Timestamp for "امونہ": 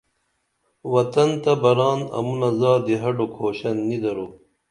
2.17-2.49